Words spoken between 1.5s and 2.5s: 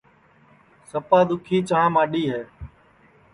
چاں ماڈؔی ہے